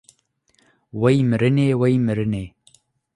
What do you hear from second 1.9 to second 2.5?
mirinê